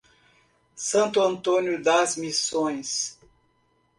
Santo 0.73 1.21
Antônio 1.21 1.79
das 1.79 2.15
Missões 2.17 3.19